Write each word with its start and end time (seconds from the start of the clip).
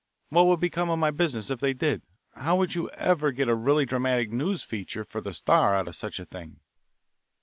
What 0.29 0.47
would 0.47 0.59
become 0.59 0.89
of 0.89 0.97
my 0.97 1.11
business 1.11 1.51
if 1.51 1.59
they 1.59 1.73
did? 1.73 2.01
How 2.33 2.55
would 2.55 2.73
you 2.73 2.89
ever 2.89 3.31
get 3.31 3.47
a 3.47 3.53
really 3.53 3.85
dramatic 3.85 4.31
news 4.31 4.63
feature 4.63 5.03
for 5.03 5.21
the 5.21 5.31
Star 5.31 5.75
out 5.75 5.87
of 5.87 5.95
such 5.95 6.19
a 6.19 6.25
thing? 6.25 6.59